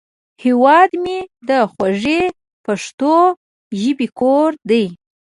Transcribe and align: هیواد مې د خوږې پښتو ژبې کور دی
هیواد 0.43 0.89
مې 1.03 1.19
د 1.49 1.49
خوږې 1.71 2.21
پښتو 2.65 3.15
ژبې 3.81 4.07
کور 4.19 4.49
دی 4.69 4.85